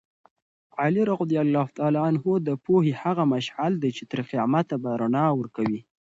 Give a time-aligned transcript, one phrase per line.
[0.81, 1.27] علي رض
[2.47, 5.81] د پوهې هغه مشعل دی چې تر قیامته به رڼا ورکوي.